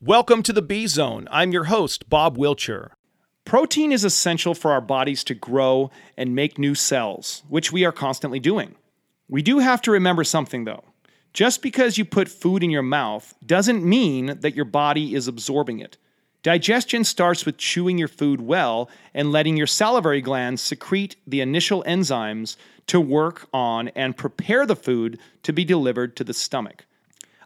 Welcome 0.00 0.44
to 0.44 0.52
the 0.52 0.62
B 0.62 0.86
Zone. 0.86 1.26
I'm 1.28 1.50
your 1.50 1.64
host, 1.64 2.08
Bob 2.08 2.38
Wilcher. 2.38 2.90
Protein 3.44 3.90
is 3.90 4.04
essential 4.04 4.54
for 4.54 4.70
our 4.70 4.80
bodies 4.80 5.24
to 5.24 5.34
grow 5.34 5.90
and 6.16 6.36
make 6.36 6.56
new 6.56 6.76
cells, 6.76 7.42
which 7.48 7.72
we 7.72 7.84
are 7.84 7.90
constantly 7.90 8.38
doing. 8.38 8.76
We 9.28 9.42
do 9.42 9.58
have 9.58 9.82
to 9.82 9.90
remember 9.90 10.22
something 10.22 10.66
though. 10.66 10.84
Just 11.32 11.62
because 11.62 11.98
you 11.98 12.04
put 12.04 12.28
food 12.28 12.62
in 12.62 12.70
your 12.70 12.84
mouth 12.84 13.34
doesn't 13.44 13.84
mean 13.84 14.38
that 14.38 14.54
your 14.54 14.64
body 14.64 15.16
is 15.16 15.26
absorbing 15.26 15.80
it. 15.80 15.98
Digestion 16.44 17.02
starts 17.02 17.44
with 17.44 17.56
chewing 17.56 17.98
your 17.98 18.06
food 18.06 18.40
well 18.40 18.88
and 19.14 19.32
letting 19.32 19.56
your 19.56 19.66
salivary 19.66 20.20
glands 20.20 20.62
secrete 20.62 21.16
the 21.26 21.40
initial 21.40 21.82
enzymes 21.88 22.54
to 22.86 23.00
work 23.00 23.48
on 23.52 23.88
and 23.88 24.16
prepare 24.16 24.64
the 24.64 24.76
food 24.76 25.18
to 25.42 25.52
be 25.52 25.64
delivered 25.64 26.14
to 26.14 26.22
the 26.22 26.32
stomach. 26.32 26.86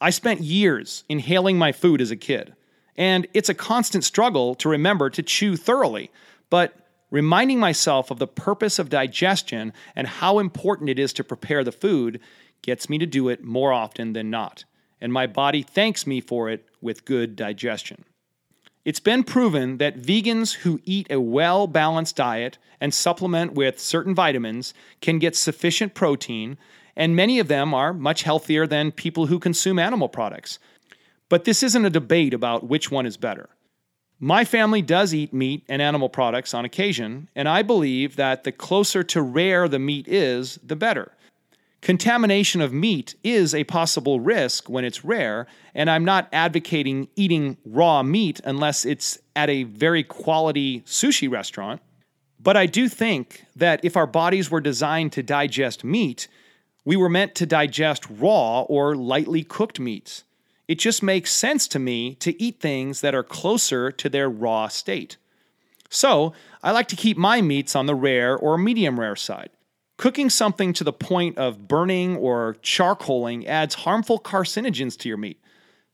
I 0.00 0.10
spent 0.10 0.40
years 0.40 1.04
inhaling 1.08 1.58
my 1.58 1.72
food 1.72 2.00
as 2.00 2.10
a 2.10 2.16
kid, 2.16 2.54
and 2.96 3.26
it's 3.34 3.48
a 3.48 3.54
constant 3.54 4.04
struggle 4.04 4.54
to 4.56 4.68
remember 4.68 5.10
to 5.10 5.22
chew 5.22 5.56
thoroughly, 5.56 6.10
but 6.50 6.74
reminding 7.10 7.58
myself 7.58 8.10
of 8.10 8.18
the 8.18 8.26
purpose 8.26 8.78
of 8.78 8.90
digestion 8.90 9.72
and 9.96 10.06
how 10.06 10.38
important 10.38 10.90
it 10.90 10.98
is 10.98 11.12
to 11.14 11.24
prepare 11.24 11.64
the 11.64 11.72
food 11.72 12.20
gets 12.62 12.88
me 12.88 12.98
to 12.98 13.06
do 13.06 13.28
it 13.28 13.42
more 13.42 13.72
often 13.72 14.12
than 14.12 14.30
not, 14.30 14.64
and 15.00 15.12
my 15.12 15.26
body 15.26 15.62
thanks 15.62 16.06
me 16.06 16.20
for 16.20 16.48
it 16.48 16.66
with 16.80 17.04
good 17.04 17.34
digestion. 17.34 18.04
It's 18.84 19.00
been 19.00 19.24
proven 19.24 19.78
that 19.78 20.00
vegans 20.00 20.54
who 20.54 20.80
eat 20.84 21.08
a 21.10 21.20
well 21.20 21.66
balanced 21.66 22.16
diet 22.16 22.56
and 22.80 22.94
supplement 22.94 23.52
with 23.52 23.80
certain 23.80 24.14
vitamins 24.14 24.72
can 25.00 25.18
get 25.18 25.36
sufficient 25.36 25.94
protein 25.94 26.56
and 26.98 27.14
many 27.14 27.38
of 27.38 27.48
them 27.48 27.72
are 27.72 27.94
much 27.94 28.24
healthier 28.24 28.66
than 28.66 28.90
people 28.90 29.26
who 29.26 29.38
consume 29.38 29.78
animal 29.78 30.08
products. 30.08 30.58
But 31.28 31.44
this 31.44 31.62
isn't 31.62 31.84
a 31.84 31.90
debate 31.90 32.34
about 32.34 32.66
which 32.66 32.90
one 32.90 33.06
is 33.06 33.16
better. 33.16 33.48
My 34.18 34.44
family 34.44 34.82
does 34.82 35.14
eat 35.14 35.32
meat 35.32 35.62
and 35.68 35.80
animal 35.80 36.08
products 36.08 36.52
on 36.52 36.64
occasion, 36.64 37.28
and 37.36 37.48
I 37.48 37.62
believe 37.62 38.16
that 38.16 38.42
the 38.42 38.50
closer 38.50 39.04
to 39.04 39.22
rare 39.22 39.68
the 39.68 39.78
meat 39.78 40.08
is, 40.08 40.58
the 40.62 40.74
better. 40.74 41.12
Contamination 41.82 42.60
of 42.60 42.72
meat 42.72 43.14
is 43.22 43.54
a 43.54 43.62
possible 43.62 44.18
risk 44.18 44.68
when 44.68 44.84
it's 44.84 45.04
rare, 45.04 45.46
and 45.76 45.88
I'm 45.88 46.04
not 46.04 46.28
advocating 46.32 47.06
eating 47.14 47.58
raw 47.64 48.02
meat 48.02 48.40
unless 48.44 48.84
it's 48.84 49.20
at 49.36 49.48
a 49.48 49.62
very 49.62 50.02
quality 50.02 50.80
sushi 50.80 51.30
restaurant. 51.30 51.80
But 52.40 52.56
I 52.56 52.66
do 52.66 52.88
think 52.88 53.44
that 53.54 53.84
if 53.84 53.96
our 53.96 54.06
bodies 54.08 54.50
were 54.50 54.60
designed 54.60 55.12
to 55.12 55.22
digest 55.22 55.84
meat, 55.84 56.26
we 56.88 56.96
were 56.96 57.10
meant 57.10 57.34
to 57.34 57.44
digest 57.44 58.06
raw 58.08 58.62
or 58.62 58.96
lightly 58.96 59.44
cooked 59.44 59.78
meats. 59.78 60.24
It 60.66 60.78
just 60.78 61.02
makes 61.02 61.30
sense 61.30 61.68
to 61.68 61.78
me 61.78 62.14
to 62.14 62.42
eat 62.42 62.60
things 62.60 63.02
that 63.02 63.14
are 63.14 63.22
closer 63.22 63.92
to 63.92 64.08
their 64.08 64.30
raw 64.30 64.68
state. 64.68 65.18
So, 65.90 66.32
I 66.62 66.70
like 66.70 66.88
to 66.88 66.96
keep 66.96 67.18
my 67.18 67.42
meats 67.42 67.76
on 67.76 67.84
the 67.84 67.94
rare 67.94 68.34
or 68.34 68.56
medium 68.56 68.98
rare 68.98 69.16
side. 69.16 69.50
Cooking 69.98 70.30
something 70.30 70.72
to 70.72 70.82
the 70.82 70.94
point 70.94 71.36
of 71.36 71.68
burning 71.68 72.16
or 72.16 72.56
charcoaling 72.62 73.44
adds 73.44 73.74
harmful 73.74 74.18
carcinogens 74.18 74.96
to 75.00 75.10
your 75.10 75.18
meat. 75.18 75.38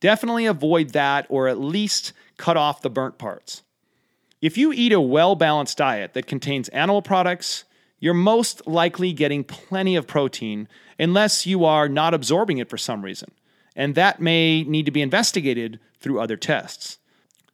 Definitely 0.00 0.46
avoid 0.46 0.94
that 0.94 1.26
or 1.28 1.48
at 1.48 1.60
least 1.60 2.14
cut 2.38 2.56
off 2.56 2.80
the 2.80 2.88
burnt 2.88 3.18
parts. 3.18 3.62
If 4.40 4.56
you 4.56 4.72
eat 4.72 4.94
a 4.94 5.02
well 5.02 5.34
balanced 5.34 5.76
diet 5.76 6.14
that 6.14 6.26
contains 6.26 6.70
animal 6.70 7.02
products, 7.02 7.64
you're 8.00 8.14
most 8.14 8.66
likely 8.66 9.12
getting 9.12 9.44
plenty 9.44 9.96
of 9.96 10.06
protein 10.06 10.68
unless 10.98 11.46
you 11.46 11.64
are 11.64 11.88
not 11.88 12.14
absorbing 12.14 12.58
it 12.58 12.68
for 12.68 12.78
some 12.78 13.02
reason. 13.02 13.30
And 13.74 13.94
that 13.94 14.20
may 14.20 14.64
need 14.64 14.86
to 14.86 14.90
be 14.90 15.02
investigated 15.02 15.78
through 16.00 16.20
other 16.20 16.36
tests. 16.36 16.98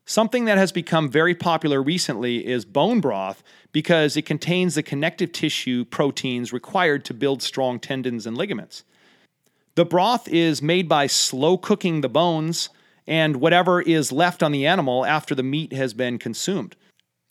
Something 0.06 0.44
that 0.44 0.58
has 0.58 0.70
become 0.70 1.08
very 1.08 1.34
popular 1.34 1.82
recently 1.82 2.46
is 2.46 2.66
bone 2.66 3.00
broth 3.00 3.42
because 3.72 4.16
it 4.16 4.26
contains 4.26 4.74
the 4.74 4.82
connective 4.82 5.32
tissue 5.32 5.84
proteins 5.86 6.52
required 6.52 7.04
to 7.06 7.14
build 7.14 7.42
strong 7.42 7.80
tendons 7.80 8.26
and 8.26 8.36
ligaments. 8.36 8.84
The 9.76 9.84
broth 9.84 10.28
is 10.28 10.62
made 10.62 10.88
by 10.88 11.06
slow 11.06 11.56
cooking 11.56 12.00
the 12.00 12.08
bones 12.08 12.68
and 13.06 13.36
whatever 13.36 13.80
is 13.80 14.12
left 14.12 14.42
on 14.42 14.52
the 14.52 14.66
animal 14.66 15.04
after 15.04 15.34
the 15.34 15.42
meat 15.42 15.72
has 15.72 15.94
been 15.94 16.18
consumed. 16.18 16.76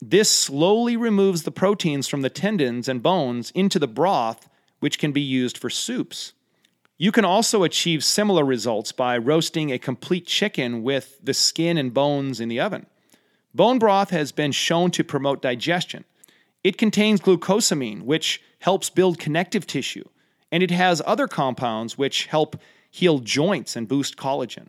This 0.09 0.29
slowly 0.29 0.97
removes 0.97 1.43
the 1.43 1.51
proteins 1.51 2.09
from 2.09 2.23
the 2.23 2.29
tendons 2.29 2.89
and 2.89 3.01
bones 3.01 3.51
into 3.51 3.79
the 3.79 3.87
broth, 3.87 4.49
which 4.81 4.99
can 4.99 5.13
be 5.13 5.21
used 5.21 5.57
for 5.57 5.69
soups. 5.69 6.33
You 6.97 7.13
can 7.13 7.23
also 7.23 7.63
achieve 7.63 8.03
similar 8.03 8.43
results 8.43 8.91
by 8.91 9.17
roasting 9.17 9.71
a 9.71 9.79
complete 9.79 10.27
chicken 10.27 10.83
with 10.83 11.19
the 11.23 11.33
skin 11.33 11.77
and 11.77 11.93
bones 11.93 12.41
in 12.41 12.49
the 12.49 12.59
oven. 12.59 12.85
Bone 13.55 13.79
broth 13.79 14.09
has 14.09 14.33
been 14.33 14.51
shown 14.51 14.91
to 14.91 15.05
promote 15.05 15.41
digestion. 15.41 16.03
It 16.65 16.77
contains 16.77 17.21
glucosamine, 17.21 18.01
which 18.01 18.41
helps 18.59 18.89
build 18.89 19.19
connective 19.19 19.65
tissue, 19.65 20.03
and 20.51 20.61
it 20.61 20.71
has 20.71 21.01
other 21.05 21.29
compounds 21.29 21.97
which 21.97 22.25
help 22.25 22.57
heal 22.91 23.19
joints 23.19 23.77
and 23.77 23.87
boost 23.87 24.17
collagen. 24.17 24.67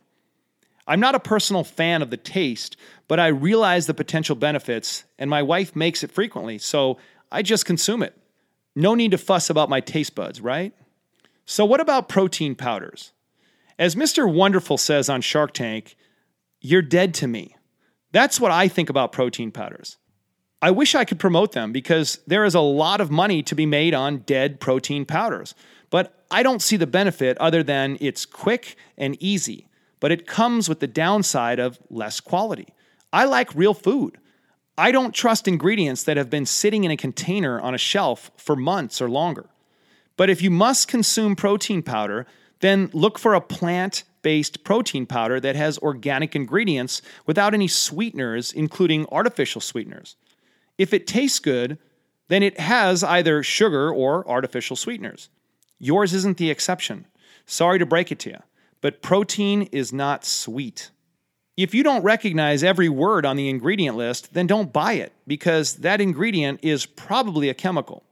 I'm 0.86 1.00
not 1.00 1.14
a 1.14 1.20
personal 1.20 1.64
fan 1.64 2.02
of 2.02 2.10
the 2.10 2.16
taste, 2.16 2.76
but 3.08 3.18
I 3.18 3.28
realize 3.28 3.86
the 3.86 3.94
potential 3.94 4.36
benefits, 4.36 5.04
and 5.18 5.30
my 5.30 5.42
wife 5.42 5.74
makes 5.74 6.02
it 6.02 6.10
frequently, 6.10 6.58
so 6.58 6.98
I 7.32 7.42
just 7.42 7.64
consume 7.64 8.02
it. 8.02 8.16
No 8.76 8.94
need 8.94 9.12
to 9.12 9.18
fuss 9.18 9.48
about 9.48 9.70
my 9.70 9.80
taste 9.80 10.14
buds, 10.14 10.40
right? 10.40 10.74
So, 11.46 11.64
what 11.64 11.80
about 11.80 12.08
protein 12.08 12.54
powders? 12.54 13.12
As 13.78 13.94
Mr. 13.94 14.30
Wonderful 14.30 14.78
says 14.78 15.08
on 15.08 15.20
Shark 15.20 15.52
Tank, 15.52 15.96
you're 16.60 16.82
dead 16.82 17.14
to 17.14 17.26
me. 17.26 17.56
That's 18.12 18.40
what 18.40 18.50
I 18.50 18.68
think 18.68 18.88
about 18.88 19.12
protein 19.12 19.50
powders. 19.50 19.96
I 20.62 20.70
wish 20.70 20.94
I 20.94 21.04
could 21.04 21.18
promote 21.18 21.52
them 21.52 21.72
because 21.72 22.20
there 22.26 22.44
is 22.44 22.54
a 22.54 22.60
lot 22.60 23.00
of 23.00 23.10
money 23.10 23.42
to 23.42 23.54
be 23.54 23.66
made 23.66 23.92
on 23.92 24.18
dead 24.18 24.60
protein 24.60 25.04
powders, 25.04 25.54
but 25.90 26.24
I 26.30 26.42
don't 26.42 26.62
see 26.62 26.76
the 26.76 26.86
benefit 26.86 27.36
other 27.38 27.62
than 27.62 27.98
it's 28.00 28.24
quick 28.24 28.76
and 28.96 29.16
easy 29.20 29.68
but 30.04 30.12
it 30.12 30.26
comes 30.26 30.68
with 30.68 30.80
the 30.80 30.86
downside 30.86 31.58
of 31.58 31.78
less 31.88 32.20
quality. 32.20 32.68
I 33.10 33.24
like 33.24 33.54
real 33.54 33.72
food. 33.72 34.18
I 34.76 34.92
don't 34.92 35.14
trust 35.14 35.48
ingredients 35.48 36.02
that 36.02 36.18
have 36.18 36.28
been 36.28 36.44
sitting 36.44 36.84
in 36.84 36.90
a 36.90 36.96
container 36.98 37.58
on 37.58 37.74
a 37.74 37.78
shelf 37.78 38.30
for 38.36 38.54
months 38.54 39.00
or 39.00 39.08
longer. 39.08 39.46
But 40.18 40.28
if 40.28 40.42
you 40.42 40.50
must 40.50 40.88
consume 40.88 41.34
protein 41.34 41.82
powder, 41.82 42.26
then 42.60 42.90
look 42.92 43.18
for 43.18 43.32
a 43.32 43.40
plant 43.40 44.04
based 44.20 44.62
protein 44.62 45.06
powder 45.06 45.40
that 45.40 45.56
has 45.56 45.78
organic 45.78 46.36
ingredients 46.36 47.00
without 47.24 47.54
any 47.54 47.66
sweeteners, 47.66 48.52
including 48.52 49.06
artificial 49.10 49.62
sweeteners. 49.62 50.16
If 50.76 50.92
it 50.92 51.06
tastes 51.06 51.38
good, 51.38 51.78
then 52.28 52.42
it 52.42 52.60
has 52.60 53.02
either 53.02 53.42
sugar 53.42 53.90
or 53.90 54.28
artificial 54.28 54.76
sweeteners. 54.76 55.30
Yours 55.78 56.12
isn't 56.12 56.36
the 56.36 56.50
exception. 56.50 57.06
Sorry 57.46 57.78
to 57.78 57.86
break 57.86 58.12
it 58.12 58.18
to 58.18 58.28
you 58.32 58.40
but 58.84 59.00
protein 59.00 59.62
is 59.72 59.94
not 59.94 60.26
sweet. 60.26 60.90
If 61.56 61.74
you 61.74 61.82
don't 61.82 62.02
recognize 62.02 62.62
every 62.62 62.90
word 62.90 63.24
on 63.24 63.34
the 63.34 63.48
ingredient 63.48 63.96
list, 63.96 64.34
then 64.34 64.46
don't 64.46 64.74
buy 64.74 64.92
it 64.92 65.14
because 65.26 65.76
that 65.76 66.02
ingredient 66.02 66.60
is 66.62 66.84
probably 66.84 67.48
a 67.48 67.54
chemical. 67.54 68.02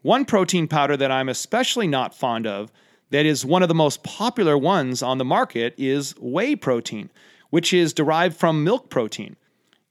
One 0.00 0.24
protein 0.24 0.66
powder 0.66 0.96
that 0.96 1.10
I'm 1.10 1.28
especially 1.28 1.86
not 1.86 2.14
fond 2.14 2.46
of, 2.46 2.72
that 3.10 3.26
is 3.26 3.44
one 3.44 3.62
of 3.62 3.68
the 3.68 3.74
most 3.74 4.02
popular 4.02 4.56
ones 4.56 5.02
on 5.02 5.18
the 5.18 5.26
market, 5.26 5.74
is 5.76 6.14
whey 6.18 6.56
protein, 6.56 7.10
which 7.50 7.74
is 7.74 7.92
derived 7.92 8.34
from 8.34 8.64
milk 8.64 8.88
protein. 8.88 9.36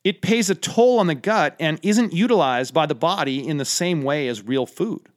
It 0.04 0.24
pays 0.24 0.50
a 0.50 0.56
toll 0.56 0.98
on 0.98 1.06
the 1.06 1.14
gut 1.14 1.56
and 1.60 1.80
isn't 1.84 2.12
utilized 2.12 2.74
by 2.74 2.88
the 2.88 2.96
body 2.96 3.48
in 3.48 3.58
the 3.58 3.66
same 3.66 4.02
way 4.02 4.28
as 4.28 4.42
real 4.42 4.66
food. 4.66 5.11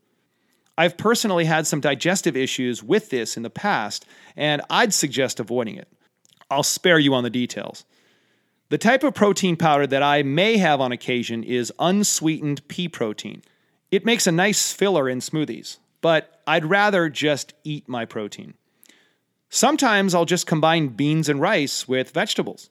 I've 0.77 0.97
personally 0.97 1.45
had 1.45 1.67
some 1.67 1.81
digestive 1.81 2.37
issues 2.37 2.83
with 2.83 3.11
this 3.11 3.37
in 3.37 3.43
the 3.43 3.51
past, 3.51 4.07
and 4.37 4.62
I'd 4.69 4.93
suggest 4.93 5.39
avoiding 5.39 5.77
it. 5.77 5.89
I'll 6.51 6.62
spare 6.62 6.99
you 6.99 7.15
on 7.15 7.25
the 7.25 7.31
details. 7.31 7.85
The 8.71 8.79
type 8.79 9.05
of 9.05 9.15
protein 9.15 9.56
powder 9.56 9.87
that 9.87 10.03
I 10.03 10.23
may 10.23 10.56
have 10.56 10.81
on 10.81 10.91
occasion 10.91 11.44
is 11.44 11.73
unsweetened 11.79 12.67
pea 12.67 12.88
protein. 12.88 13.43
It 13.91 14.05
makes 14.05 14.26
a 14.26 14.32
nice 14.32 14.73
filler 14.73 15.09
in 15.09 15.21
smoothies, 15.21 15.79
but 16.00 16.43
I'd 16.47 16.65
rather 16.65 17.09
just 17.09 17.55
eat 17.62 17.88
my 17.88 18.05
protein. 18.05 18.55
Sometimes 19.49 20.15
I'll 20.15 20.25
just 20.25 20.49
combine 20.49 20.88
beans 20.88 21.29
and 21.29 21.41
rice 21.41 21.87
with 21.87 22.11
vegetables. 22.11 22.71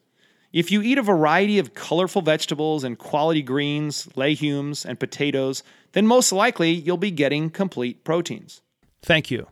If 0.54 0.70
you 0.70 0.82
eat 0.82 0.98
a 0.98 1.02
variety 1.02 1.58
of 1.58 1.74
colorful 1.74 2.22
vegetables 2.22 2.84
and 2.84 2.96
quality 2.96 3.42
greens, 3.42 4.08
legumes, 4.14 4.86
and 4.86 5.00
potatoes, 5.00 5.64
then 5.94 6.06
most 6.06 6.30
likely 6.30 6.70
you'll 6.70 6.96
be 6.96 7.10
getting 7.10 7.50
complete 7.50 8.04
proteins. 8.04 8.62
Thank 9.02 9.32
you. 9.32 9.48